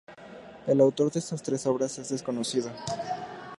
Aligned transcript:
El 0.65 0.81
autor 0.81 1.11
de 1.11 1.19
estas 1.19 1.43
tres 1.43 1.63
Obras 1.67 1.99
es 1.99 2.09
desconocido. 2.09 2.71